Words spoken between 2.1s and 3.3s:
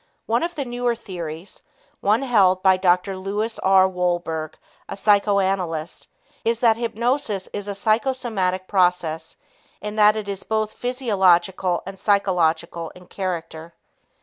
held by Dr.